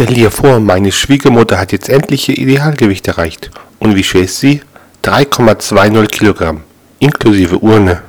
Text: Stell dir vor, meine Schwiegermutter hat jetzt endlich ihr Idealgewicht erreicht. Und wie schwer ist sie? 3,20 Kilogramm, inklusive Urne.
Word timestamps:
Stell 0.00 0.14
dir 0.14 0.30
vor, 0.30 0.60
meine 0.60 0.92
Schwiegermutter 0.92 1.58
hat 1.58 1.72
jetzt 1.72 1.88
endlich 1.88 2.28
ihr 2.28 2.38
Idealgewicht 2.38 3.08
erreicht. 3.08 3.50
Und 3.80 3.96
wie 3.96 4.04
schwer 4.04 4.22
ist 4.22 4.38
sie? 4.38 4.60
3,20 5.02 6.06
Kilogramm, 6.06 6.60
inklusive 7.00 7.58
Urne. 7.58 8.02